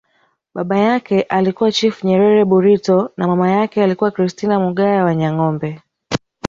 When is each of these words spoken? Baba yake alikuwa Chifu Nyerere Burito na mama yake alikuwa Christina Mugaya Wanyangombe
Baba 0.55 0.77
yake 0.77 1.21
alikuwa 1.21 1.71
Chifu 1.71 2.07
Nyerere 2.07 2.45
Burito 2.45 3.11
na 3.17 3.27
mama 3.27 3.51
yake 3.51 3.83
alikuwa 3.83 4.11
Christina 4.11 4.59
Mugaya 4.59 5.03
Wanyangombe 5.03 5.81